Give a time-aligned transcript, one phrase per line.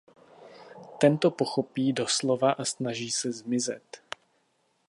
[0.99, 4.01] Ten to pochopí doslova a snaží se zmizet.